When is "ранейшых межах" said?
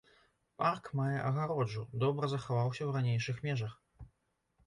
2.95-3.77